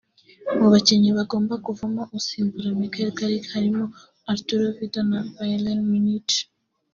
Mu 0.59 0.67
bakinnyi 0.73 1.09
bagomba 1.17 1.53
kuvamo 1.65 2.01
usimbura 2.17 2.69
Micheal 2.79 3.11
Carrick 3.17 3.45
harimo 3.55 3.85
Arturo 4.31 4.65
Vidal 4.77 5.07
wa 5.15 5.21
Bayern 5.35 5.79
Munich 5.89 6.33